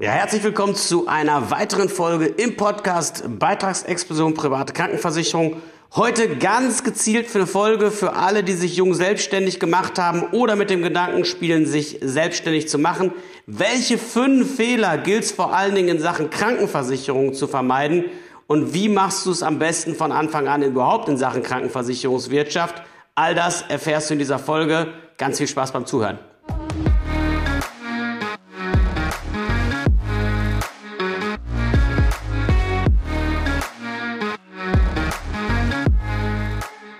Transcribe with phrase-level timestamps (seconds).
[0.00, 5.60] Ja, herzlich willkommen zu einer weiteren Folge im Podcast Beitragsexplosion private Krankenversicherung.
[5.96, 10.54] Heute ganz gezielt für eine Folge für alle, die sich jung selbstständig gemacht haben oder
[10.54, 13.10] mit dem Gedanken spielen, sich selbstständig zu machen.
[13.46, 18.04] Welche fünf Fehler gilt es vor allen Dingen in Sachen Krankenversicherung zu vermeiden?
[18.46, 22.82] Und wie machst du es am besten von Anfang an überhaupt in Sachen Krankenversicherungswirtschaft?
[23.16, 24.92] All das erfährst du in dieser Folge.
[25.16, 26.20] Ganz viel Spaß beim Zuhören.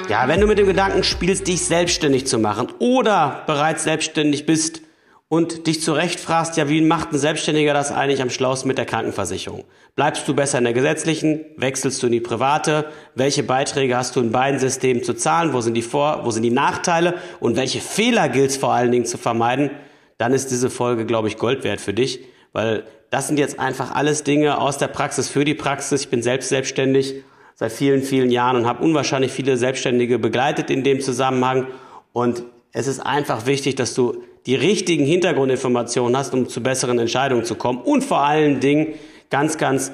[0.09, 4.81] Ja, wenn du mit dem Gedanken spielst, dich selbstständig zu machen oder bereits selbstständig bist
[5.29, 8.87] und dich zurecht fragst, ja, wie macht ein Selbstständiger das eigentlich am schlausten mit der
[8.87, 9.65] Krankenversicherung?
[9.97, 11.45] Bleibst du besser in der gesetzlichen?
[11.59, 12.87] Wechselst du in die private?
[13.17, 15.53] Welche Beiträge hast du in beiden Systemen zu zahlen?
[15.53, 17.17] Wo sind die Vor-, wo sind die Nachteile?
[17.39, 19.70] Und welche Fehler gilt es vor allen Dingen zu vermeiden?
[20.17, 22.20] Dann ist diese Folge, glaube ich, Gold wert für dich,
[22.55, 26.01] weil das sind jetzt einfach alles Dinge aus der Praxis für die Praxis.
[26.01, 27.25] Ich bin selbst selbstständig
[27.59, 31.67] seit vielen, vielen Jahren und habe unwahrscheinlich viele Selbstständige begleitet in dem Zusammenhang.
[32.12, 37.45] Und es ist einfach wichtig, dass du die richtigen Hintergrundinformationen hast, um zu besseren Entscheidungen
[37.45, 37.81] zu kommen.
[37.81, 38.95] Und vor allen Dingen
[39.28, 39.91] ganz, ganz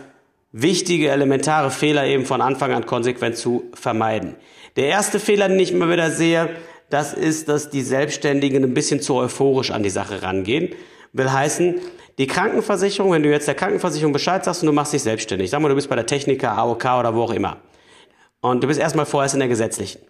[0.53, 4.34] wichtige, elementare Fehler eben von Anfang an konsequent zu vermeiden.
[4.77, 6.51] Der erste Fehler, den ich immer wieder sehe,
[6.91, 10.69] das ist, dass die Selbstständigen ein bisschen zu euphorisch an die Sache rangehen.
[11.15, 11.77] Will heißen,
[12.19, 15.61] die Krankenversicherung, wenn du jetzt der Krankenversicherung Bescheid sagst und du machst dich selbstständig, sag
[15.61, 17.59] mal, du bist bei der Techniker, AOK oder wo auch immer.
[18.41, 20.01] Und du bist erstmal vorerst in der gesetzlichen.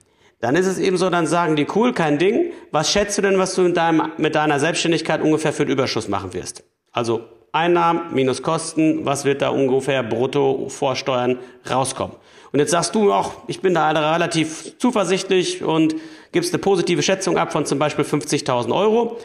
[0.41, 2.53] Dann ist es eben so, dann sagen die, cool, kein Ding.
[2.71, 6.09] Was schätzt du denn, was du mit, deinem, mit deiner Selbstständigkeit ungefähr für den Überschuss
[6.09, 6.65] machen wirst?
[6.91, 11.39] Also Einnahmen minus Kosten, was wird da ungefähr brutto vor Steuern
[11.71, 12.17] rauskommen?
[12.53, 15.95] Und jetzt sagst du auch, ich bin da relativ zuversichtlich und
[16.33, 19.19] gibst eine positive Schätzung ab von zum Beispiel 50.000 Euro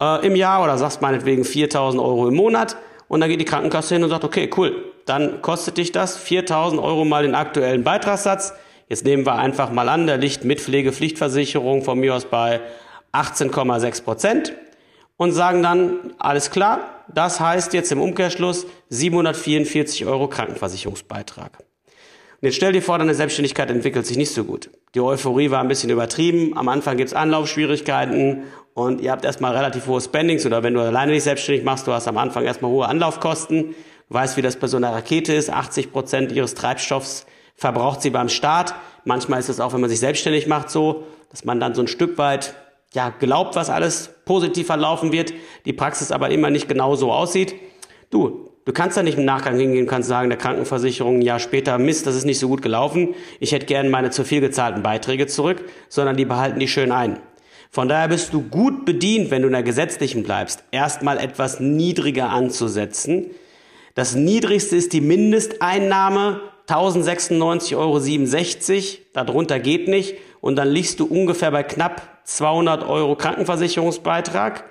[0.00, 2.76] äh, im Jahr oder sagst meinetwegen 4.000 Euro im Monat
[3.08, 6.82] und dann geht die Krankenkasse hin und sagt, okay, cool, dann kostet dich das 4.000
[6.82, 8.54] Euro mal den aktuellen Beitragssatz.
[8.88, 12.60] Jetzt nehmen wir einfach mal an, der liegt mit Pflegepflichtversicherung von mir aus bei
[13.12, 14.52] 18,6 Prozent
[15.16, 21.58] und sagen dann, alles klar, das heißt jetzt im Umkehrschluss 744 Euro Krankenversicherungsbeitrag.
[21.58, 24.70] Und jetzt stell dir vor, deine Selbstständigkeit entwickelt sich nicht so gut.
[24.94, 26.56] Die Euphorie war ein bisschen übertrieben.
[26.56, 28.44] Am Anfang gibt's Anlaufschwierigkeiten
[28.76, 31.92] und ihr habt erstmal relativ hohe Spendings oder wenn du alleine dich selbstständig machst, du
[31.92, 33.74] hast am Anfang erstmal hohe Anlaufkosten.
[34.10, 35.48] Weißt, wie das bei so einer Rakete ist.
[35.48, 38.74] 80 Prozent ihres Treibstoffs verbraucht sie beim Start.
[39.06, 41.88] Manchmal ist es auch, wenn man sich selbstständig macht, so, dass man dann so ein
[41.88, 42.54] Stück weit
[42.92, 45.32] ja, glaubt, was alles positiv verlaufen wird,
[45.64, 47.54] die Praxis aber immer nicht genau so aussieht.
[48.10, 51.38] Du, du kannst da nicht im Nachgang hingehen und kannst sagen, der Krankenversicherung ein Jahr
[51.38, 54.82] später, Mist, das ist nicht so gut gelaufen, ich hätte gern meine zu viel gezahlten
[54.82, 57.20] Beiträge zurück, sondern die behalten die schön ein.
[57.76, 62.30] Von daher bist du gut bedient, wenn du in der gesetzlichen bleibst, erstmal etwas niedriger
[62.30, 63.26] anzusetzen.
[63.94, 68.00] Das niedrigste ist die Mindesteinnahme 1096,67 Euro.
[69.12, 70.14] Darunter geht nicht.
[70.40, 74.64] Und dann liegst du ungefähr bei knapp 200 Euro Krankenversicherungsbeitrag.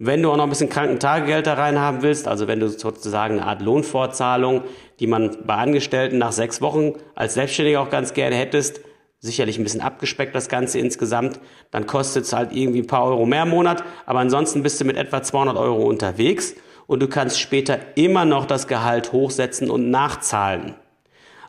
[0.00, 3.38] Wenn du auch noch ein bisschen Krankentagegeld da rein haben willst, also wenn du sozusagen
[3.38, 4.62] eine Art Lohnfortzahlung,
[4.98, 8.80] die man bei Angestellten nach sechs Wochen als Selbstständiger auch ganz gerne hättest,
[9.20, 13.26] sicherlich ein bisschen abgespeckt das Ganze insgesamt, dann kostet es halt irgendwie ein paar Euro
[13.26, 16.54] mehr im Monat, aber ansonsten bist du mit etwa 200 Euro unterwegs
[16.86, 20.74] und du kannst später immer noch das Gehalt hochsetzen und nachzahlen.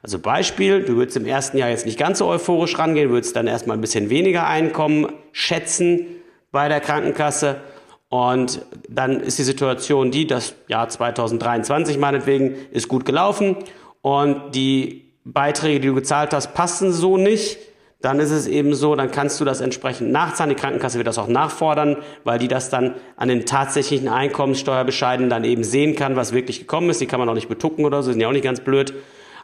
[0.04, 3.48] Also Beispiel, du würdest im ersten Jahr jetzt nicht ganz so euphorisch rangehen, würdest dann
[3.48, 6.08] erstmal ein bisschen weniger Einkommen schätzen
[6.52, 7.62] bei der Krankenkasse
[8.10, 13.56] und dann ist die Situation die, das Jahr 2023 meinetwegen ist gut gelaufen
[14.02, 17.58] und die Beiträge, die du gezahlt hast, passen so nicht,
[18.02, 20.50] dann ist es eben so, dann kannst du das entsprechend nachzahlen.
[20.50, 25.44] Die Krankenkasse wird das auch nachfordern, weil die das dann an den tatsächlichen Einkommenssteuerbescheiden dann
[25.44, 27.00] eben sehen kann, was wirklich gekommen ist.
[27.00, 28.94] Die kann man auch nicht betucken oder so, sind ja auch nicht ganz blöd.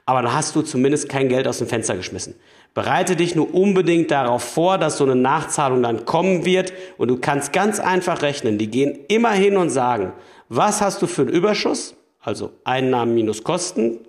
[0.07, 2.33] Aber dann hast du zumindest kein Geld aus dem Fenster geschmissen.
[2.73, 7.17] Bereite dich nur unbedingt darauf vor, dass so eine Nachzahlung dann kommen wird und du
[7.17, 8.57] kannst ganz einfach rechnen.
[8.57, 10.13] Die gehen immer hin und sagen,
[10.49, 11.95] was hast du für einen Überschuss?
[12.21, 13.99] Also Einnahmen minus Kosten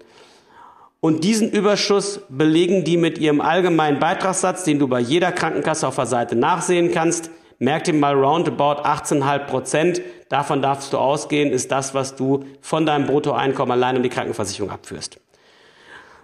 [1.01, 5.97] und diesen Überschuss belegen die mit ihrem allgemeinen Beitragssatz, den du bei jeder Krankenkasse auf
[5.97, 7.31] der Seite nachsehen kannst.
[7.61, 10.03] Merk dir mal roundabout 18,5 Prozent.
[10.29, 14.71] Davon darfst du ausgehen, ist das, was du von deinem Bruttoeinkommen allein in die Krankenversicherung
[14.71, 15.21] abführst.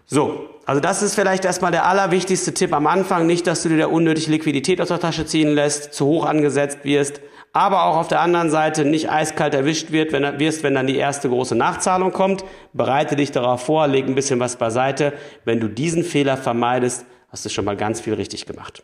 [0.06, 3.26] So, also das ist vielleicht erstmal der allerwichtigste Tipp am Anfang.
[3.26, 6.80] Nicht, dass du dir da unnötig Liquidität aus der Tasche ziehen lässt, zu hoch angesetzt
[6.84, 7.20] wirst,
[7.54, 10.96] aber auch auf der anderen Seite nicht eiskalt erwischt wird, wenn, wirst, wenn dann die
[10.96, 12.44] erste große Nachzahlung kommt.
[12.72, 15.12] Bereite dich darauf vor, leg ein bisschen was beiseite.
[15.44, 18.82] Wenn du diesen Fehler vermeidest, hast du schon mal ganz viel richtig gemacht.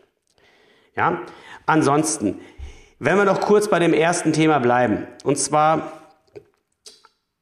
[0.96, 1.20] Ja?
[1.67, 2.38] Ansonsten,
[3.00, 5.93] wenn wir noch kurz bei dem ersten Thema bleiben, und zwar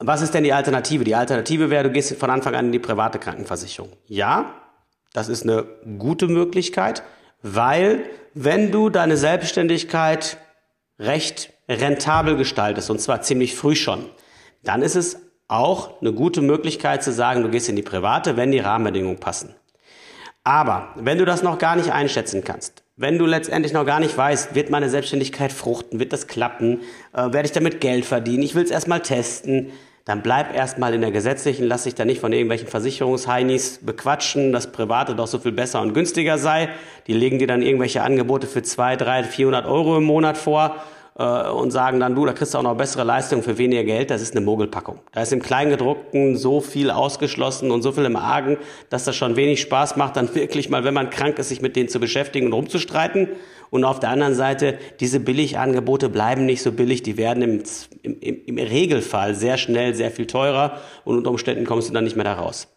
[0.00, 1.02] Was ist denn die Alternative?
[1.04, 3.92] Die Alternative wäre, du gehst von Anfang an in die private Krankenversicherung.
[4.06, 4.54] Ja,
[5.12, 5.64] das ist eine
[5.98, 7.02] gute Möglichkeit,
[7.42, 10.38] weil wenn du deine Selbstständigkeit
[10.99, 14.06] recht rentabel gestaltest, und zwar ziemlich früh schon,
[14.62, 15.19] dann ist es
[15.49, 19.55] auch eine gute Möglichkeit zu sagen, du gehst in die private, wenn die Rahmenbedingungen passen.
[20.45, 24.17] Aber wenn du das noch gar nicht einschätzen kannst, wenn du letztendlich noch gar nicht
[24.17, 26.81] weißt, wird meine Selbstständigkeit fruchten, wird das klappen,
[27.12, 29.73] äh, werde ich damit Geld verdienen, ich will es erstmal testen,
[30.08, 34.72] dann bleib erstmal in der gesetzlichen, lass dich da nicht von irgendwelchen Versicherungsheinis bequatschen, dass
[34.72, 36.70] Private doch so viel besser und günstiger sei.
[37.06, 40.76] Die legen dir dann irgendwelche Angebote für zwei, drei, 400 Euro im Monat vor
[41.19, 44.10] äh, und sagen dann, du, da kriegst du auch noch bessere Leistungen für weniger Geld,
[44.10, 44.99] das ist eine Mogelpackung.
[45.12, 48.56] Da ist im Kleingedruckten so viel ausgeschlossen und so viel im Argen,
[48.88, 51.76] dass das schon wenig Spaß macht, dann wirklich mal, wenn man krank ist, sich mit
[51.76, 53.28] denen zu beschäftigen und rumzustreiten.
[53.70, 57.62] Und auf der anderen Seite, diese Billigangebote bleiben nicht so billig, die werden im,
[58.20, 62.17] im, im Regelfall sehr schnell sehr viel teurer und unter Umständen kommst du dann nicht
[62.17, 62.69] mehr da raus.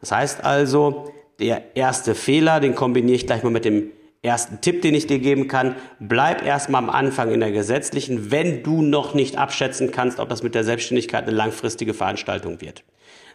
[0.00, 3.90] Das heißt also, der erste Fehler, den kombiniere ich gleich mal mit dem
[4.22, 8.62] ersten Tipp, den ich dir geben kann, bleib erstmal am Anfang in der gesetzlichen, wenn
[8.62, 12.84] du noch nicht abschätzen kannst, ob das mit der Selbstständigkeit eine langfristige Veranstaltung wird.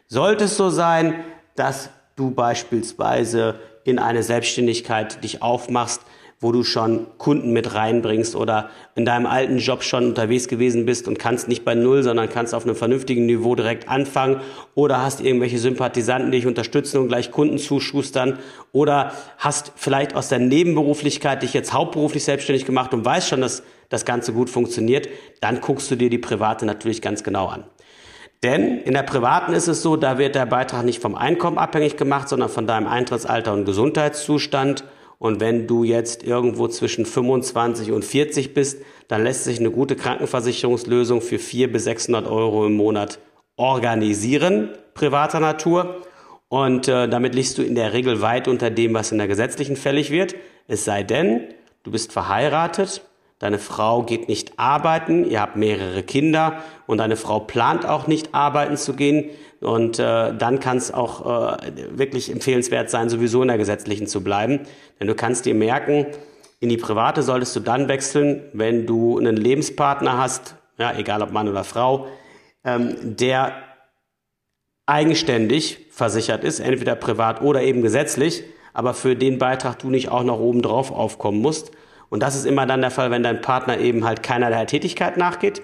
[0.08, 1.16] Sollte es so sein,
[1.56, 6.02] dass du beispielsweise in eine Selbstständigkeit dich aufmachst,
[6.44, 11.07] wo du schon Kunden mit reinbringst oder in deinem alten Job schon unterwegs gewesen bist
[11.07, 14.42] und kannst nicht bei Null, sondern kannst auf einem vernünftigen Niveau direkt anfangen
[14.75, 18.40] oder hast irgendwelche Sympathisanten, die dich unterstützen und gleich Kunden zuschustern
[18.74, 23.63] oder hast vielleicht aus der Nebenberuflichkeit dich jetzt hauptberuflich selbstständig gemacht und weißt schon, dass
[23.89, 25.07] das Ganze gut funktioniert,
[25.39, 27.63] dann guckst du dir die private natürlich ganz genau an.
[28.44, 31.96] Denn in der privaten ist es so, da wird der Beitrag nicht vom Einkommen abhängig
[31.96, 34.84] gemacht, sondern von deinem Eintrittsalter und Gesundheitszustand
[35.24, 39.96] und wenn du jetzt irgendwo zwischen 25 und 40 bist, dann lässt sich eine gute
[39.96, 43.20] Krankenversicherungslösung für 400 bis 600 Euro im Monat
[43.56, 46.02] organisieren, privater Natur.
[46.50, 49.78] Und äh, damit liegst du in der Regel weit unter dem, was in der gesetzlichen
[49.78, 50.36] fällig wird.
[50.68, 51.48] Es sei denn,
[51.84, 53.02] du bist verheiratet
[53.44, 58.34] deine Frau geht nicht arbeiten, ihr habt mehrere Kinder und deine Frau plant auch nicht
[58.34, 59.31] arbeiten zu gehen.
[59.63, 64.24] Und äh, dann kann es auch äh, wirklich empfehlenswert sein, sowieso in der gesetzlichen zu
[64.24, 64.62] bleiben.
[65.00, 66.07] Denn du kannst dir merken,
[66.60, 71.31] in die private solltest du dann wechseln, wenn du einen Lebenspartner hast, ja, egal ob
[71.31, 72.07] Mann oder Frau,
[72.63, 73.54] ähm, der
[74.86, 78.44] eigenständig versichert ist, entweder privat oder eben gesetzlich,
[78.74, 81.71] aber für den Beitrag du nicht auch noch oben drauf aufkommen musst.
[82.10, 85.62] Und das ist immer dann der Fall, wenn dein Partner eben halt keinerlei Tätigkeit nachgeht.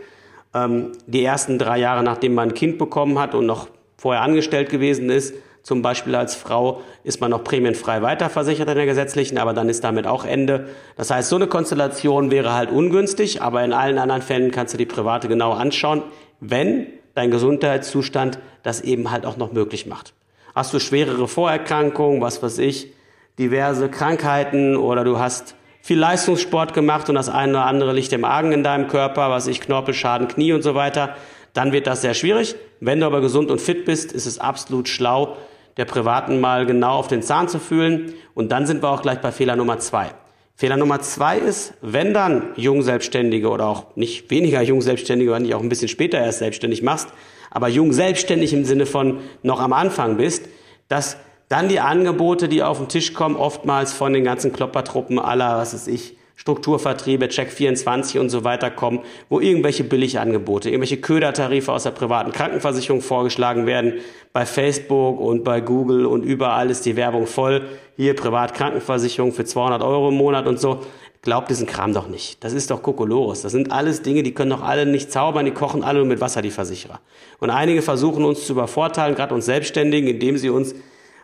[0.53, 3.67] Ähm, die ersten drei Jahre, nachdem man ein Kind bekommen hat und noch
[3.99, 8.85] vorher angestellt gewesen ist, zum Beispiel als Frau, ist man noch prämienfrei weiterversichert in der
[8.85, 10.69] gesetzlichen, aber dann ist damit auch Ende.
[10.95, 14.77] Das heißt, so eine Konstellation wäre halt ungünstig, aber in allen anderen Fällen kannst du
[14.77, 16.03] die private genau anschauen,
[16.39, 20.13] wenn dein Gesundheitszustand das eben halt auch noch möglich macht.
[20.55, 22.93] Hast du schwerere Vorerkrankungen, was weiß ich,
[23.37, 28.25] diverse Krankheiten oder du hast viel Leistungssport gemacht und das eine oder andere liegt im
[28.25, 31.15] Argen in deinem Körper, was ich Knorpelschaden, Knie und so weiter,
[31.53, 32.55] dann wird das sehr schwierig.
[32.79, 35.37] Wenn du aber gesund und fit bist, ist es absolut schlau,
[35.77, 38.13] der Privaten mal genau auf den Zahn zu fühlen.
[38.33, 40.11] Und dann sind wir auch gleich bei Fehler Nummer zwei.
[40.55, 45.61] Fehler Nummer zwei ist, wenn dann Jungselbstständige oder auch nicht weniger Jungselbstständige, wenn du auch
[45.61, 47.07] ein bisschen später erst selbstständig machst,
[47.49, 50.49] aber jung selbstständig im Sinne von noch am Anfang bist,
[50.89, 51.15] dass
[51.47, 55.73] dann die Angebote, die auf den Tisch kommen, oftmals von den ganzen Kloppertruppen aller, was
[55.73, 61.91] weiß ich, Strukturvertriebe, Check24 und so weiter kommen, wo irgendwelche Billigangebote, irgendwelche Ködertarife aus der
[61.91, 63.95] privaten Krankenversicherung vorgeschlagen werden.
[64.31, 67.63] Bei Facebook und bei Google und überall ist die Werbung voll.
[67.97, 70.79] Hier Privatkrankenversicherung für 200 Euro im Monat und so.
[71.23, 72.41] Glaubt diesen Kram doch nicht.
[72.41, 73.41] Das ist doch Kokolores.
[73.41, 76.21] Das sind alles Dinge, die können doch alle nicht zaubern, die kochen alle nur mit
[76.21, 77.01] Wasser, die Versicherer.
[77.39, 80.73] Und einige versuchen uns zu übervorteilen, gerade uns Selbstständigen, indem sie uns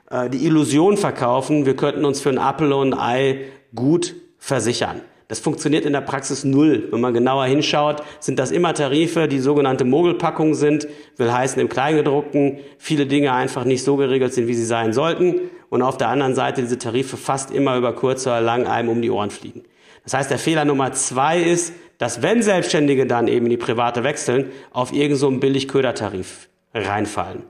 [0.09, 4.13] äh, die Illusion verkaufen, wir könnten uns für ein Apfel und ein Ei gut
[4.45, 5.01] versichern.
[5.27, 6.87] Das funktioniert in der Praxis null.
[6.91, 10.87] Wenn man genauer hinschaut, sind das immer Tarife, die sogenannte Mogelpackung sind,
[11.17, 15.41] will heißen im Kleingedruckten viele Dinge einfach nicht so geregelt sind, wie sie sein sollten.
[15.69, 19.01] Und auf der anderen Seite diese Tarife fast immer über kurz oder lang einem um
[19.01, 19.63] die Ohren fliegen.
[20.03, 24.03] Das heißt, der Fehler Nummer zwei ist, dass wenn Selbstständige dann eben in die private
[24.03, 27.43] wechseln, auf irgendeinen so Billigködertarif reinfallen.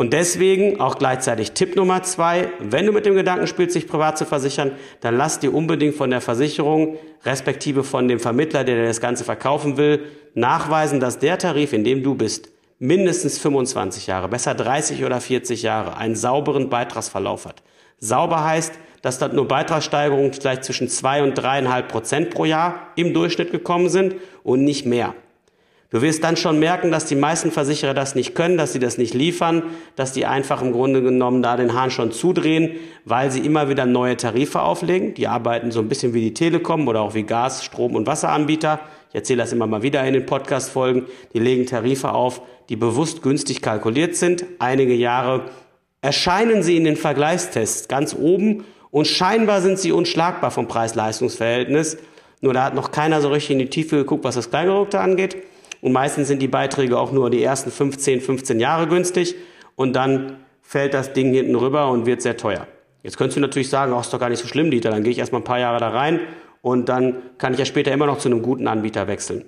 [0.00, 4.16] Und deswegen auch gleichzeitig Tipp Nummer zwei, wenn du mit dem Gedanken spielst, sich privat
[4.16, 8.86] zu versichern, dann lass dir unbedingt von der Versicherung, respektive von dem Vermittler, der dir
[8.86, 14.28] das Ganze verkaufen will, nachweisen, dass der Tarif, in dem du bist, mindestens 25 Jahre,
[14.28, 17.62] besser 30 oder 40 Jahre, einen sauberen Beitragsverlauf hat.
[17.98, 23.12] Sauber heißt, dass dort nur Beitragssteigerungen vielleicht zwischen zwei und dreieinhalb Prozent pro Jahr im
[23.12, 24.14] Durchschnitt gekommen sind
[24.44, 25.12] und nicht mehr.
[25.90, 28.96] Du wirst dann schon merken, dass die meisten Versicherer das nicht können, dass sie das
[28.96, 29.64] nicht liefern,
[29.96, 33.86] dass die einfach im Grunde genommen da den Hahn schon zudrehen, weil sie immer wieder
[33.86, 35.14] neue Tarife auflegen.
[35.14, 38.78] Die arbeiten so ein bisschen wie die Telekom oder auch wie Gas-, Strom- und Wasseranbieter.
[39.08, 41.06] Ich erzähle das immer mal wieder in den Podcast-Folgen.
[41.34, 44.44] Die legen Tarife auf, die bewusst günstig kalkuliert sind.
[44.60, 45.46] Einige Jahre
[46.02, 51.98] erscheinen sie in den Vergleichstests ganz oben und scheinbar sind sie unschlagbar vom Preis-Leistungs-Verhältnis.
[52.40, 55.36] Nur da hat noch keiner so richtig in die Tiefe geguckt, was das Kleingedruckte angeht.
[55.80, 59.34] Und meistens sind die Beiträge auch nur die ersten 15, 15 Jahre günstig
[59.76, 62.66] und dann fällt das Ding hinten rüber und wird sehr teuer.
[63.02, 65.12] Jetzt könntest du natürlich sagen, oh, ist doch gar nicht so schlimm, Dieter, dann gehe
[65.12, 66.20] ich erstmal ein paar Jahre da rein
[66.60, 69.44] und dann kann ich ja später immer noch zu einem guten Anbieter wechseln.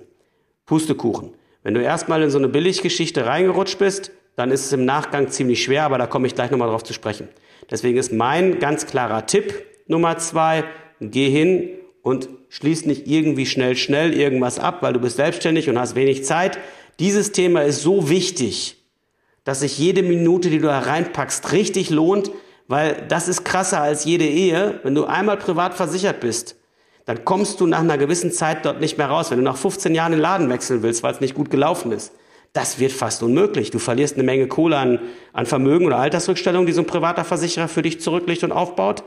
[0.65, 1.33] Pustekuchen.
[1.61, 5.63] Wenn du erstmal in so eine Billiggeschichte reingerutscht bist, dann ist es im Nachgang ziemlich
[5.63, 7.27] schwer, aber da komme ich gleich nochmal drauf zu sprechen.
[7.69, 9.53] Deswegen ist mein ganz klarer Tipp
[9.87, 10.63] Nummer zwei,
[10.99, 11.69] geh hin
[12.01, 16.23] und schließ nicht irgendwie schnell, schnell irgendwas ab, weil du bist selbstständig und hast wenig
[16.23, 16.59] Zeit.
[16.99, 18.77] Dieses Thema ist so wichtig,
[19.43, 22.29] dass sich jede Minute, die du da reinpackst, richtig lohnt,
[22.67, 24.79] weil das ist krasser als jede Ehe.
[24.83, 26.55] Wenn du einmal privat versichert bist,
[27.05, 29.31] dann kommst du nach einer gewissen Zeit dort nicht mehr raus.
[29.31, 32.13] Wenn du nach 15 Jahren den Laden wechseln willst, weil es nicht gut gelaufen ist,
[32.53, 33.71] das wird fast unmöglich.
[33.71, 34.99] Du verlierst eine Menge Kohle an,
[35.33, 39.03] an Vermögen oder Altersrückstellung, die so ein privater Versicherer für dich zurücklegt und aufbaut.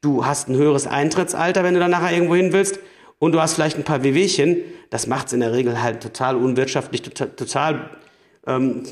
[0.00, 2.78] Du hast ein höheres Eintrittsalter, wenn du dann nachher irgendwo hin willst.
[3.18, 4.56] Und du hast vielleicht ein paar Wehwehchen.
[4.88, 7.90] Das macht es in der Regel halt total unwirtschaftlich, total, total
[8.46, 8.82] ähm,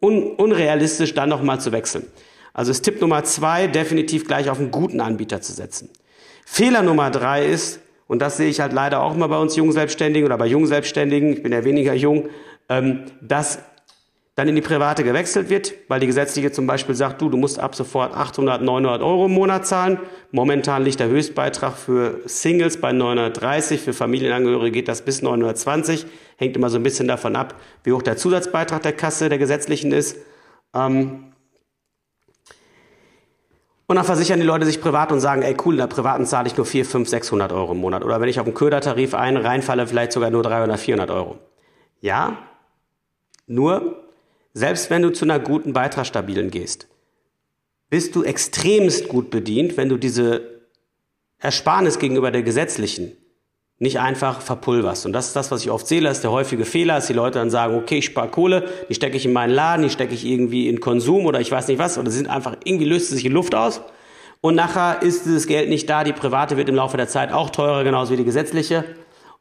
[0.00, 2.06] un, unrealistisch, dann nochmal zu wechseln.
[2.52, 5.90] Also ist Tipp Nummer zwei, definitiv gleich auf einen guten Anbieter zu setzen.
[6.46, 10.26] Fehler Nummer drei ist, und das sehe ich halt leider auch mal bei uns Jungselbstständigen
[10.26, 12.28] oder bei Jungselbstständigen, ich bin ja weniger jung,
[12.68, 13.60] ähm, dass
[14.40, 17.58] dann in die private gewechselt wird, weil die gesetzliche zum Beispiel sagt, du, du musst
[17.58, 19.98] ab sofort 800, 900 Euro im Monat zahlen.
[20.32, 26.06] Momentan liegt der Höchstbeitrag für Singles bei 930, für Familienangehörige geht das bis 920.
[26.38, 27.54] Hängt immer so ein bisschen davon ab,
[27.84, 30.16] wie hoch der Zusatzbeitrag der Kasse der gesetzlichen ist.
[30.74, 31.26] Ähm
[33.88, 36.46] und dann versichern die Leute sich privat und sagen, ey cool, in der privaten zahle
[36.46, 38.04] ich nur 4, 5, 600 Euro im Monat.
[38.06, 41.36] Oder wenn ich auf den Ködertarif ein, reinfalle, vielleicht sogar nur 300, 400 Euro.
[42.00, 42.38] Ja,
[43.46, 44.09] nur
[44.52, 46.88] selbst wenn du zu einer guten Beitragsstabilen gehst,
[47.88, 50.60] bist du extremst gut bedient, wenn du diese
[51.38, 53.12] Ersparnis gegenüber der gesetzlichen
[53.80, 55.06] nicht einfach verpulverst.
[55.06, 57.14] Und das ist das, was ich oft sehe, das ist der häufige Fehler, dass die
[57.14, 60.12] Leute dann sagen, okay, ich spare Kohle, die stecke ich in meinen Laden, die stecke
[60.12, 63.24] ich irgendwie in Konsum oder ich weiß nicht was, oder sind einfach, irgendwie löst sich
[63.24, 63.80] in Luft aus.
[64.42, 67.48] Und nachher ist dieses Geld nicht da, die private wird im Laufe der Zeit auch
[67.48, 68.84] teurer, genauso wie die gesetzliche.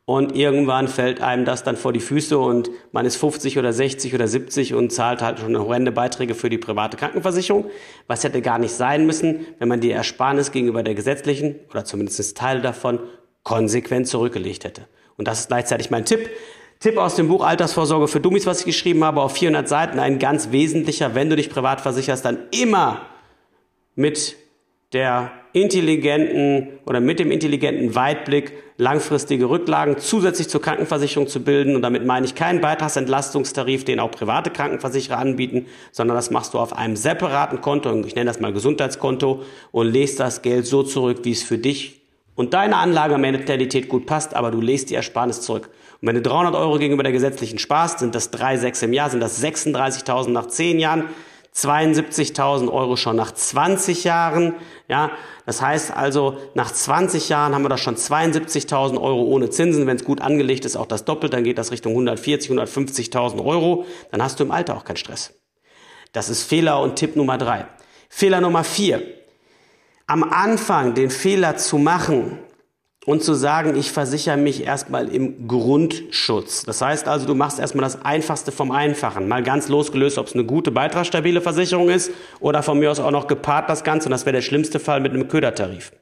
[0.09, 4.15] Und irgendwann fällt einem das dann vor die Füße und man ist 50 oder 60
[4.15, 7.65] oder 70 und zahlt halt schon horrende Beiträge für die private Krankenversicherung.
[8.07, 12.35] Was hätte gar nicht sein müssen, wenn man die Ersparnis gegenüber der gesetzlichen oder zumindest
[12.35, 12.97] Teile davon
[13.43, 14.87] konsequent zurückgelegt hätte.
[15.15, 16.27] Und das ist gleichzeitig mein Tipp.
[16.79, 20.17] Tipp aus dem Buch Altersvorsorge für Dummies, was ich geschrieben habe, auf 400 Seiten, ein
[20.17, 23.01] ganz wesentlicher, wenn du dich privat versicherst, dann immer
[23.93, 24.37] mit
[24.91, 31.75] der intelligenten oder mit dem intelligenten Weitblick langfristige Rücklagen zusätzlich zur Krankenversicherung zu bilden.
[31.75, 36.59] Und damit meine ich keinen Beitragsentlastungstarif, den auch private Krankenversicherer anbieten, sondern das machst du
[36.59, 41.19] auf einem separaten Konto, ich nenne das mal Gesundheitskonto, und legst das Geld so zurück,
[41.23, 41.99] wie es für dich
[42.39, 45.69] und deine Anlagementalität gut passt, aber du legst die Ersparnis zurück.
[46.01, 49.19] Und wenn du 300 Euro gegenüber der gesetzlichen sparst, sind das 3,6 im Jahr, sind
[49.19, 51.03] das 36.000 nach 10 Jahren.
[51.55, 54.55] 72.000 Euro schon nach 20 Jahren.
[54.87, 55.11] Ja,
[55.45, 59.87] das heißt also, nach 20 Jahren haben wir da schon 72.000 Euro ohne Zinsen.
[59.87, 63.85] Wenn es gut angelegt ist, auch das doppelt, dann geht das Richtung 140, 150.000 Euro.
[64.11, 65.33] Dann hast du im Alter auch keinen Stress.
[66.11, 67.67] Das ist Fehler und Tipp Nummer drei.
[68.09, 69.03] Fehler Nummer vier.
[70.07, 72.39] Am Anfang den Fehler zu machen,
[73.05, 76.63] und zu sagen, ich versichere mich erstmal im Grundschutz.
[76.63, 79.27] Das heißt also, du machst erstmal das Einfachste vom Einfachen.
[79.27, 83.11] Mal ganz losgelöst, ob es eine gute, beitragsstabile Versicherung ist oder von mir aus auch
[83.11, 84.07] noch gepaart das Ganze.
[84.07, 85.93] Und das wäre der schlimmste Fall mit einem Ködertarif.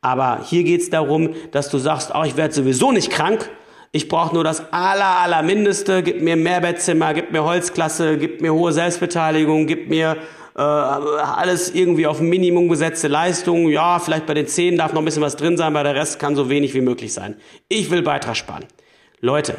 [0.00, 3.50] Aber hier geht es darum, dass du sagst, oh, ich werde sowieso nicht krank.
[3.90, 6.02] Ich brauche nur das aller, aller Mindeste.
[6.02, 10.18] Gib mir Mehrbettzimmer, gib mir Holzklasse, gib mir hohe Selbstbeteiligung, gib mir
[10.58, 13.68] äh, alles irgendwie auf Minimum gesetzte Leistung.
[13.68, 16.18] Ja, vielleicht bei den Zähnen darf noch ein bisschen was drin sein, bei der Rest
[16.18, 17.36] kann so wenig wie möglich sein.
[17.68, 18.64] Ich will Beitrag sparen.
[19.20, 19.54] Leute,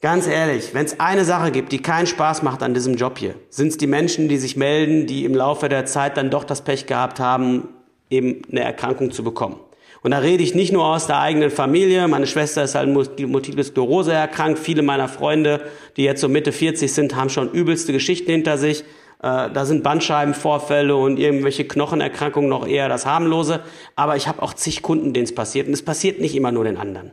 [0.00, 3.34] ganz ehrlich, wenn es eine Sache gibt, die keinen Spaß macht an diesem Job hier,
[3.50, 6.62] sind es die Menschen, die sich melden, die im Laufe der Zeit dann doch das
[6.62, 7.68] Pech gehabt haben,
[8.08, 9.56] eben eine Erkrankung zu bekommen.
[10.02, 12.06] Und da rede ich nicht nur aus der eigenen Familie.
[12.06, 14.60] Meine Schwester ist halt Multiple Sklerose erkrankt.
[14.60, 15.60] Viele meiner Freunde,
[15.96, 18.84] die jetzt so Mitte 40 sind, haben schon übelste Geschichten hinter sich.
[19.22, 23.60] Äh, da sind Bandscheibenvorfälle und irgendwelche Knochenerkrankungen noch eher das harmlose.
[23.96, 25.66] Aber ich habe auch zig Kunden, denen es passiert.
[25.66, 27.12] Und es passiert nicht immer nur den anderen.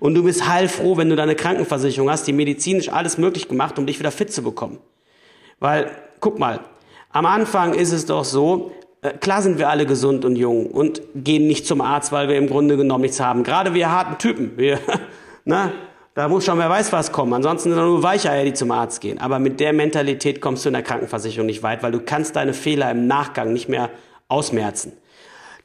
[0.00, 3.86] Und du bist heilfroh, wenn du deine Krankenversicherung hast, die medizinisch alles möglich gemacht, um
[3.86, 4.78] dich wieder fit zu bekommen.
[5.58, 6.60] Weil, guck mal,
[7.10, 11.00] am Anfang ist es doch so, äh, klar sind wir alle gesund und jung und
[11.14, 13.42] gehen nicht zum Arzt, weil wir im Grunde genommen nichts haben.
[13.42, 14.78] Gerade wir harten Typen, wir,
[15.44, 15.72] ne,
[16.16, 17.34] da muss schon wer weiß was kommen.
[17.34, 19.20] Ansonsten sind nur Weicheier, die zum Arzt gehen.
[19.20, 22.54] Aber mit der Mentalität kommst du in der Krankenversicherung nicht weit, weil du kannst deine
[22.54, 23.90] Fehler im Nachgang nicht mehr
[24.26, 24.94] ausmerzen.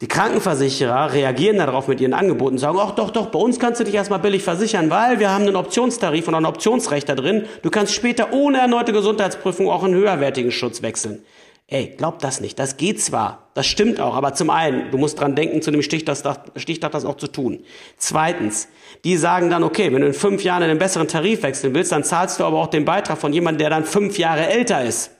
[0.01, 3.79] Die Krankenversicherer reagieren darauf mit ihren Angeboten und sagen, ach doch, doch, bei uns kannst
[3.79, 7.45] du dich erstmal billig versichern, weil wir haben einen Optionstarif und ein Optionsrecht da drin.
[7.61, 11.23] Du kannst später ohne erneute Gesundheitsprüfung auch einen höherwertigen Schutz wechseln.
[11.71, 12.59] Ey, glaub das nicht.
[12.59, 15.81] Das geht zwar, das stimmt auch, aber zum einen, du musst dran denken, zu dem
[15.81, 16.17] Stichtag,
[16.57, 17.63] Stichtag das auch zu tun.
[17.95, 18.67] Zweitens,
[19.05, 21.93] die sagen dann, okay, wenn du in fünf Jahren in einen besseren Tarif wechseln willst,
[21.93, 25.11] dann zahlst du aber auch den Beitrag von jemandem, der dann fünf Jahre älter ist.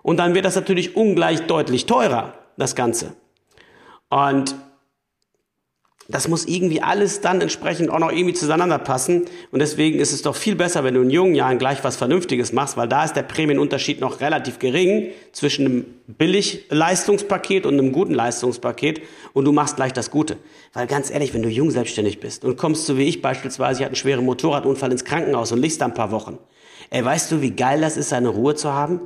[0.00, 3.12] Und dann wird das natürlich ungleich deutlich teurer, das Ganze.
[4.08, 4.54] Und
[6.10, 9.26] das muss irgendwie alles dann entsprechend auch noch irgendwie zueinander passen.
[9.50, 12.54] Und deswegen ist es doch viel besser, wenn du in jungen Jahren gleich was Vernünftiges
[12.54, 18.14] machst, weil da ist der Prämienunterschied noch relativ gering zwischen einem Billig-Leistungspaket und einem guten
[18.14, 19.02] Leistungspaket
[19.34, 20.38] und du machst gleich das Gute.
[20.72, 23.84] Weil ganz ehrlich, wenn du jung selbstständig bist und kommst so wie ich beispielsweise, ich
[23.84, 26.38] hatte einen schweren Motorradunfall ins Krankenhaus und liegst da ein paar Wochen.
[26.88, 29.02] Ey, weißt du, wie geil das ist, seine Ruhe zu haben?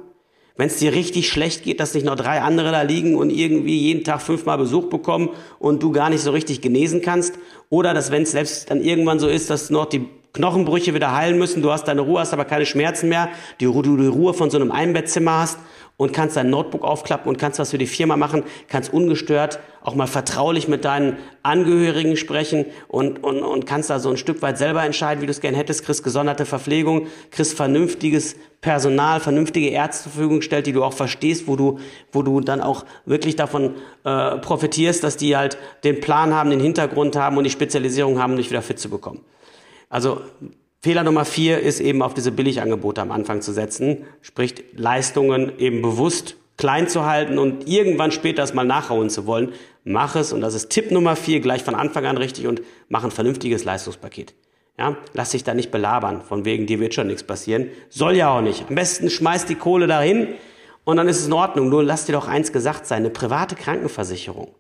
[0.56, 3.78] Wenn es dir richtig schlecht geht, dass nicht noch drei andere da liegen und irgendwie
[3.78, 7.38] jeden Tag fünfmal Besuch bekommen und du gar nicht so richtig genesen kannst.
[7.71, 11.38] Oder dass wenn es selbst dann irgendwann so ist, dass noch die Knochenbrüche wieder heilen
[11.38, 13.28] müssen, du hast deine Ruhe, hast aber keine Schmerzen mehr,
[13.61, 15.59] die, du die Ruhe von so einem Einbettzimmer hast
[16.02, 19.94] und kannst dein Notebook aufklappen und kannst was für die Firma machen, kannst ungestört auch
[19.94, 24.59] mal vertraulich mit deinen Angehörigen sprechen und, und, und kannst da so ein Stück weit
[24.59, 30.04] selber entscheiden, wie du es gern hättest, kriegst gesonderte Verpflegung, kriegst vernünftiges Personal, vernünftige Ärzte
[30.04, 31.80] zur Verfügung gestellt, die du auch verstehst, wo du,
[32.12, 36.61] wo du dann auch wirklich davon äh, profitierst, dass die halt den Plan haben, den
[36.61, 39.21] Hintergrund haben und die Spezialisierung haben, dich wieder fit zu bekommen.
[39.88, 40.21] Also
[40.85, 45.81] Fehler Nummer vier ist eben auf diese Billigangebote am Anfang zu setzen, sprich Leistungen eben
[45.81, 49.52] bewusst klein zu halten und irgendwann später es mal nachhauen zu wollen.
[49.85, 53.04] Mach es, und das ist Tipp Nummer vier, gleich von Anfang an richtig und mach
[53.04, 54.35] ein vernünftiges Leistungspaket.
[54.76, 57.69] Ja, lass dich da nicht belabern, von wegen dir wird schon nichts passieren.
[57.89, 58.65] Soll ja auch nicht.
[58.69, 60.35] Am besten schmeiß die Kohle dahin
[60.83, 61.69] und dann ist es in Ordnung.
[61.69, 64.52] Nur lass dir doch eins gesagt sein, eine private Krankenversicherung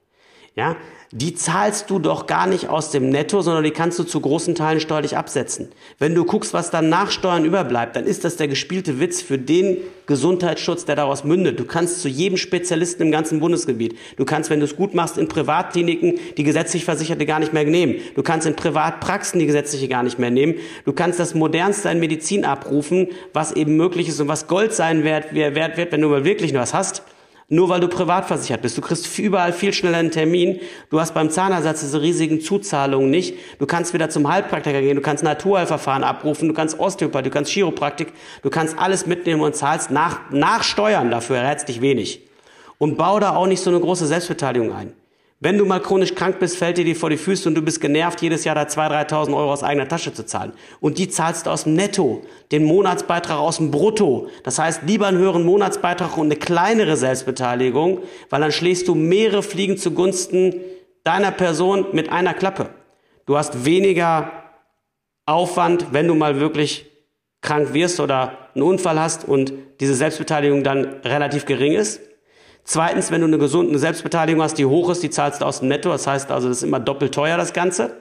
[0.54, 0.76] ja,
[1.14, 4.54] die zahlst du doch gar nicht aus dem Netto, sondern die kannst du zu großen
[4.54, 5.68] Teilen steuerlich absetzen.
[5.98, 9.38] Wenn du guckst, was dann nach Steuern überbleibt, dann ist das der gespielte Witz für
[9.38, 11.58] den Gesundheitsschutz, der daraus mündet.
[11.58, 15.18] Du kannst zu jedem Spezialisten im ganzen Bundesgebiet, du kannst, wenn du es gut machst,
[15.18, 17.96] in Privatkliniken die gesetzlich Versicherte gar nicht mehr nehmen.
[18.14, 20.54] Du kannst in Privatpraxen die gesetzliche gar nicht mehr nehmen.
[20.84, 25.04] Du kannst das modernste in Medizin abrufen, was eben möglich ist und was Gold sein
[25.04, 27.02] wert, wert wird, wenn du mal wirklich was hast.
[27.48, 28.78] Nur weil du privat versichert bist.
[28.78, 30.60] Du kriegst überall viel schneller einen Termin.
[30.90, 33.34] Du hast beim Zahnersatz diese riesigen Zuzahlungen nicht.
[33.58, 34.96] Du kannst wieder zum Heilpraktiker gehen.
[34.96, 36.48] Du kannst Naturheilverfahren abrufen.
[36.48, 37.24] Du kannst Osteopathie.
[37.24, 38.12] Du kannst Chiropraktik.
[38.42, 41.10] Du kannst alles mitnehmen und zahlst nach, nach Steuern.
[41.10, 42.22] Dafür dich wenig.
[42.78, 44.94] Und bau da auch nicht so eine große Selbstbeteiligung ein.
[45.44, 47.80] Wenn du mal chronisch krank bist, fällt dir die vor die Füße und du bist
[47.80, 50.52] genervt, jedes Jahr da 2.000, 3.000 Euro aus eigener Tasche zu zahlen.
[50.78, 54.28] Und die zahlst du aus dem Netto, den Monatsbeitrag aus dem Brutto.
[54.44, 59.42] Das heißt, lieber einen höheren Monatsbeitrag und eine kleinere Selbstbeteiligung, weil dann schlägst du mehrere
[59.42, 60.54] Fliegen zugunsten
[61.02, 62.70] deiner Person mit einer Klappe.
[63.26, 64.30] Du hast weniger
[65.26, 66.86] Aufwand, wenn du mal wirklich
[67.40, 72.00] krank wirst oder einen Unfall hast und diese Selbstbeteiligung dann relativ gering ist.
[72.64, 75.68] Zweitens, wenn du eine gesunde Selbstbeteiligung hast, die hoch ist, die zahlst du aus dem
[75.68, 75.90] Netto.
[75.90, 77.96] Das heißt also, das ist immer doppelt teuer, das Ganze.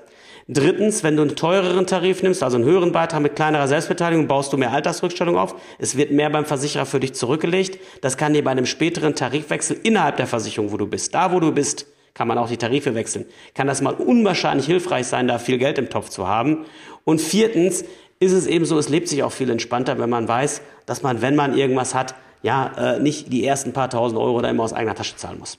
[0.48, 4.52] Drittens, wenn du einen teureren Tarif nimmst, also einen höheren Beitrag mit kleinerer Selbstbeteiligung, baust
[4.52, 5.56] du mehr Altersrückstellung auf.
[5.80, 7.80] Es wird mehr beim Versicherer für dich zurückgelegt.
[8.02, 11.40] Das kann dir bei einem späteren Tarifwechsel innerhalb der Versicherung, wo du bist, da wo
[11.40, 13.26] du bist, kann man auch die Tarife wechseln.
[13.56, 16.66] Kann das mal unwahrscheinlich hilfreich sein, da viel Geld im Topf zu haben.
[17.06, 17.86] Und viertens
[18.20, 21.22] ist es eben so, es lebt sich auch viel entspannter, wenn man weiß, dass man,
[21.22, 24.74] wenn man irgendwas hat, ja, äh, nicht die ersten paar tausend Euro da immer aus
[24.74, 25.58] eigener Tasche zahlen muss.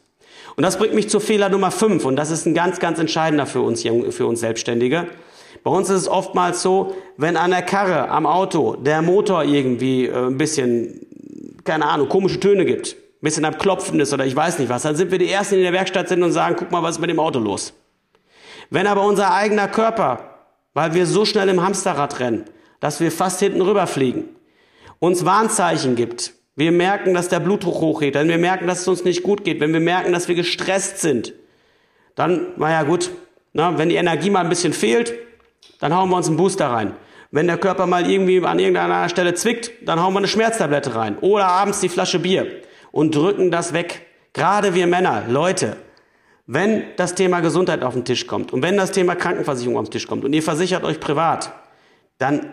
[0.56, 3.46] Und das bringt mich zu Fehler Nummer fünf und das ist ein ganz, ganz entscheidender
[3.46, 5.06] für uns, für uns Selbstständige.
[5.62, 10.06] Bei uns ist es oftmals so, wenn an der Karre, am Auto, der Motor irgendwie
[10.06, 11.06] äh, ein bisschen,
[11.64, 14.82] keine Ahnung, komische Töne gibt, ein bisschen am Klopfen ist oder ich weiß nicht was,
[14.82, 16.96] dann sind wir die Ersten, die in der Werkstatt sind und sagen, guck mal, was
[16.96, 17.72] ist mit dem Auto los.
[18.70, 22.44] Wenn aber unser eigener Körper, weil wir so schnell im Hamsterrad rennen,
[22.80, 24.24] dass wir fast hinten rüberfliegen,
[24.98, 29.04] uns Warnzeichen gibt, wir merken, dass der Blutdruck hochgeht, wenn wir merken, dass es uns
[29.04, 31.32] nicht gut geht, wenn wir merken, dass wir gestresst sind,
[32.14, 33.10] dann, naja gut,
[33.52, 35.14] na, wenn die Energie mal ein bisschen fehlt,
[35.80, 36.94] dann hauen wir uns einen Booster rein.
[37.30, 41.16] Wenn der Körper mal irgendwie an irgendeiner Stelle zwickt, dann hauen wir eine Schmerztablette rein.
[41.18, 42.62] Oder abends die Flasche Bier.
[42.92, 44.06] und drücken das weg.
[44.32, 45.76] Gerade wir Männer, Leute,
[46.46, 49.92] wenn das Thema Gesundheit auf den Tisch kommt und wenn das Thema Krankenversicherung auf den
[49.92, 51.52] Tisch kommt und ihr versichert euch privat,
[52.18, 52.52] dann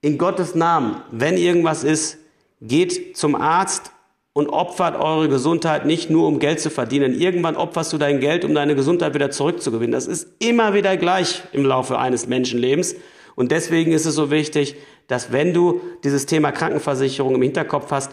[0.00, 2.18] in Gottes Namen, wenn irgendwas ist,
[2.62, 3.90] geht zum Arzt
[4.32, 7.12] und opfert eure Gesundheit nicht nur, um Geld zu verdienen.
[7.12, 9.92] Irgendwann opferst du dein Geld, um deine Gesundheit wieder zurückzugewinnen.
[9.92, 12.94] Das ist immer wieder gleich im Laufe eines Menschenlebens.
[13.34, 14.76] Und deswegen ist es so wichtig,
[15.08, 18.12] dass wenn du dieses Thema Krankenversicherung im Hinterkopf hast,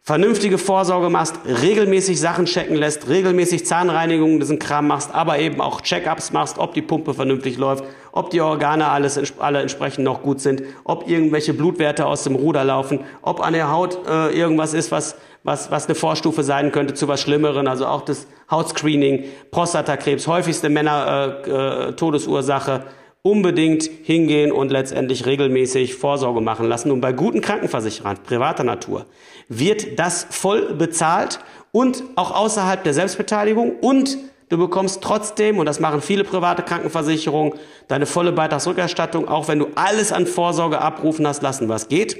[0.00, 5.80] vernünftige Vorsorge machst, regelmäßig Sachen checken lässt, regelmäßig Zahnreinigungen, diesen Kram machst, aber eben auch
[5.80, 10.40] Check-ups machst, ob die Pumpe vernünftig läuft, ob die Organe alles, alle entsprechend noch gut
[10.40, 14.92] sind, ob irgendwelche Blutwerte aus dem Ruder laufen, ob an der Haut äh, irgendwas ist,
[14.92, 20.26] was, was, was eine Vorstufe sein könnte zu was Schlimmeren, also auch das Hautscreening, Prostatakrebs,
[20.26, 22.84] häufigste Männer äh, äh, Todesursache,
[23.22, 26.90] unbedingt hingehen und letztendlich regelmäßig Vorsorge machen lassen.
[26.90, 29.06] Und bei guten Krankenversicherern privater Natur
[29.48, 31.38] wird das voll bezahlt
[31.70, 37.54] und auch außerhalb der Selbstbeteiligung und du bekommst trotzdem, und das machen viele private Krankenversicherungen,
[37.88, 42.16] deine volle Beitragsrückerstattung, auch wenn du alles an Vorsorge abrufen hast lassen, was geht.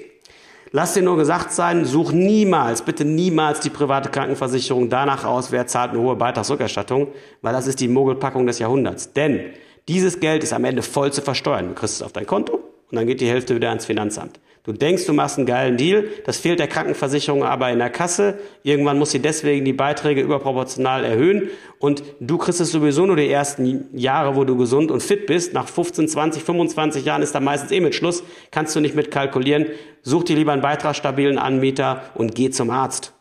[0.71, 5.67] Lass dir nur gesagt sein, such niemals, bitte niemals die private Krankenversicherung danach aus, wer
[5.67, 7.09] zahlt eine hohe Beitragsrückerstattung,
[7.43, 9.13] weil das ist die Mogelpackung des Jahrhunderts.
[9.13, 9.53] Denn
[9.89, 11.69] dieses Geld ist am Ende voll zu versteuern.
[11.69, 14.39] Du kriegst es auf dein Konto und dann geht die Hälfte wieder ans Finanzamt.
[14.65, 18.39] Du denkst, du machst einen geilen Deal, das fehlt der Krankenversicherung aber in der Kasse.
[18.63, 21.49] Irgendwann muss sie deswegen die Beiträge überproportional erhöhen
[21.81, 25.53] und du kriegst es sowieso nur die ersten Jahre, wo du gesund und fit bist.
[25.53, 29.11] Nach 15, 20, 25 Jahren ist da meistens eh mit Schluss, kannst du nicht mit
[29.11, 29.67] kalkulieren.
[30.03, 33.15] Such dir lieber einen beitragsstabilen Anbieter und geh zum Arzt.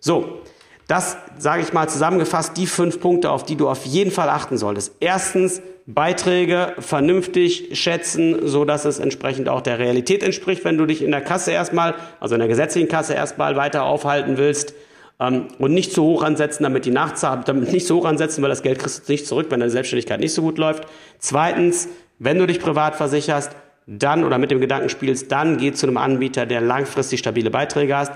[0.00, 0.40] So,
[0.88, 4.58] das sage ich mal zusammengefasst, die fünf Punkte, auf die du auf jeden Fall achten
[4.58, 4.96] solltest.
[4.98, 5.62] Erstens,
[5.94, 11.10] Beiträge vernünftig schätzen, so dass es entsprechend auch der Realität entspricht, wenn du dich in
[11.10, 14.74] der Kasse erstmal, also in der gesetzlichen Kasse erstmal weiter aufhalten willst
[15.18, 18.50] ähm, und nicht zu hoch ansetzen, damit die Nachzahlung, damit nicht zu hoch ansetzen, weil
[18.50, 20.86] das Geld kriegst du nicht zurück, wenn deine Selbstständigkeit nicht so gut läuft.
[21.18, 23.52] Zweitens, wenn du dich privat versicherst,
[23.86, 27.96] dann oder mit dem Gedanken spielst, dann geh zu einem Anbieter, der langfristig stabile Beiträge
[27.96, 28.12] hast.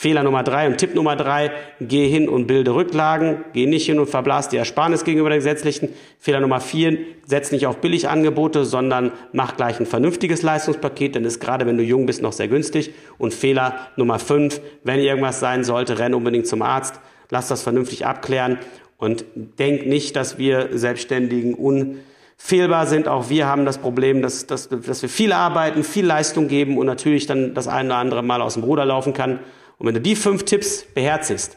[0.00, 3.98] Fehler Nummer drei und Tipp Nummer drei, geh hin und bilde Rücklagen, geh nicht hin
[3.98, 5.88] und verblas die Ersparnis gegenüber der gesetzlichen.
[6.20, 11.40] Fehler Nummer vier, setz nicht auf Billigangebote, sondern mach gleich ein vernünftiges Leistungspaket, denn ist
[11.40, 12.94] gerade wenn du jung bist noch sehr günstig.
[13.18, 18.06] Und Fehler Nummer fünf, wenn irgendwas sein sollte, renn unbedingt zum Arzt, lass das vernünftig
[18.06, 18.58] abklären
[18.98, 23.08] und denk nicht, dass wir Selbstständigen unfehlbar sind.
[23.08, 26.86] Auch wir haben das Problem, dass, dass, dass wir viel arbeiten, viel Leistung geben und
[26.86, 29.40] natürlich dann das eine oder andere Mal aus dem Ruder laufen kann.
[29.78, 31.56] Und wenn du die fünf Tipps beherzigst,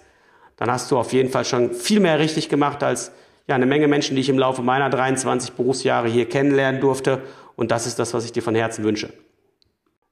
[0.57, 3.11] dann hast du auf jeden Fall schon viel mehr richtig gemacht als
[3.47, 7.21] ja, eine Menge Menschen, die ich im Laufe meiner 23 Berufsjahre hier kennenlernen durfte.
[7.55, 9.11] Und das ist das, was ich dir von Herzen wünsche.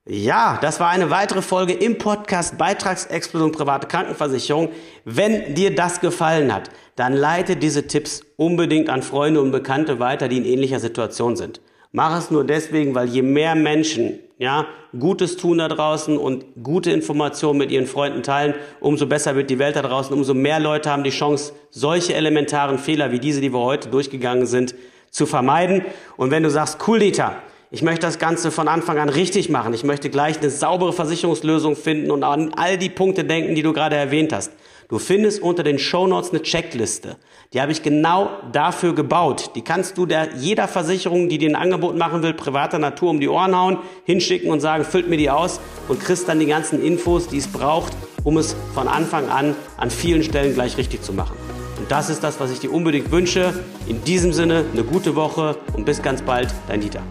[0.06, 4.70] Ja, das war eine weitere Folge im Podcast Beitragsexplosion private Krankenversicherung.
[5.06, 10.28] Wenn dir das gefallen hat, dann leite diese Tipps unbedingt an Freunde und Bekannte weiter,
[10.28, 11.62] die in ähnlicher Situation sind.
[11.92, 16.92] Mach es nur deswegen, weil je mehr Menschen ja, Gutes tun da draußen und gute
[16.92, 20.90] Informationen mit ihren Freunden teilen, umso besser wird die Welt da draußen, umso mehr Leute
[20.90, 24.74] haben die Chance, solche elementaren Fehler wie diese, die wir heute durchgegangen sind,
[25.12, 25.84] zu vermeiden.
[26.16, 27.36] Und wenn du sagst, cool, Dieter,
[27.70, 31.76] ich möchte das Ganze von Anfang an richtig machen, ich möchte gleich eine saubere Versicherungslösung
[31.76, 34.52] finden und an all die Punkte denken, die du gerade erwähnt hast,
[34.90, 37.18] Du findest unter den Show Notes eine Checkliste.
[37.54, 39.52] Die habe ich genau dafür gebaut.
[39.54, 43.20] Die kannst du der, jeder Versicherung, die dir ein Angebot machen will, privater Natur um
[43.20, 46.84] die Ohren hauen, hinschicken und sagen, füllt mir die aus und kriegst dann die ganzen
[46.84, 51.14] Infos, die es braucht, um es von Anfang an an vielen Stellen gleich richtig zu
[51.14, 51.38] machen.
[51.78, 53.54] Und das ist das, was ich dir unbedingt wünsche.
[53.88, 57.04] In diesem Sinne, eine gute Woche und bis ganz bald, dein Dieter.